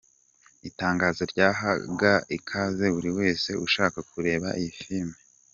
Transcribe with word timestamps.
Itangazo 0.69 1.21
ryahaga 1.31 2.13
ikaze 2.37 2.85
buri 2.95 3.09
wese 3.19 3.49
ushaka 3.65 3.97
kureba 4.11 4.47
iyi 4.59 4.71
filime. 4.79 5.15